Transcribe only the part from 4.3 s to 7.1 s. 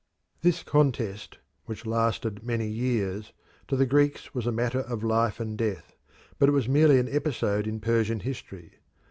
was a matter of life and death, but it was merely an